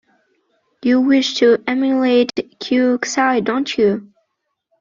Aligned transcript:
You 0.81 0.99
wish 0.99 1.35
to 1.35 1.63
emulate 1.67 2.33
Qi 2.35 3.05
Xi, 3.05 3.41
don't 3.41 3.77
you? 3.77 4.11